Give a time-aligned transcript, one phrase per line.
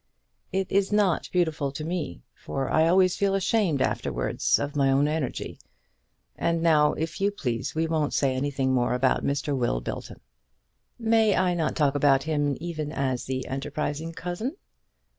[0.51, 5.07] "It is not beautiful to me; for I always feel ashamed afterwards of my own
[5.07, 5.59] energy.
[6.35, 9.55] And now, if you please, we won't say anything more about Mr.
[9.55, 10.19] Will Belton."
[10.97, 14.55] "May I not talk about him, even as the enterprising cousin?"